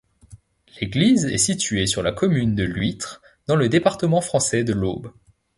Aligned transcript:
L'église 0.81 1.25
est 1.27 1.37
située 1.37 1.85
sur 1.85 2.01
la 2.01 2.11
commune 2.11 2.55
de 2.55 2.63
Lhuître, 2.63 3.21
dans 3.45 3.55
le 3.55 3.69
département 3.69 4.19
français 4.19 4.63
de 4.63 4.73
l'Aube. 4.73 5.11